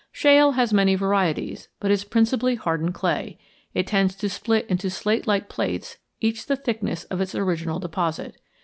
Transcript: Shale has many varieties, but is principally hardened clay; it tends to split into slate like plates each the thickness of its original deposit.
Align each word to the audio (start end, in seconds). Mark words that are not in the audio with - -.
Shale 0.11 0.53
has 0.53 0.73
many 0.73 0.95
varieties, 0.95 1.69
but 1.79 1.91
is 1.91 2.05
principally 2.05 2.55
hardened 2.55 2.95
clay; 2.95 3.37
it 3.75 3.85
tends 3.85 4.15
to 4.15 4.29
split 4.29 4.65
into 4.65 4.89
slate 4.89 5.27
like 5.27 5.47
plates 5.47 5.99
each 6.19 6.47
the 6.47 6.55
thickness 6.55 7.03
of 7.03 7.21
its 7.21 7.35
original 7.35 7.77
deposit. 7.79 8.35